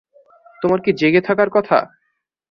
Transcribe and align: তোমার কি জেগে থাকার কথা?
তোমার 0.61 0.79
কি 0.81 0.91
জেগে 0.93 1.21
থাকার 1.21 1.49
কথা? 1.49 1.77